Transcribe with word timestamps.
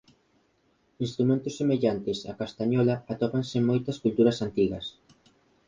Instrumentos 1.05 1.53
semellantes 1.59 2.17
a 2.31 2.33
castañola 2.41 2.95
atópanse 3.13 3.55
en 3.59 3.67
moitas 3.69 3.97
culturas 4.03 4.37
antigas. 4.45 4.85